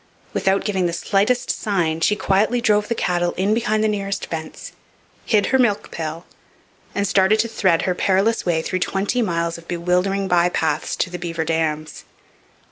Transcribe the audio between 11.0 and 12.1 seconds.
the Beaver Dams.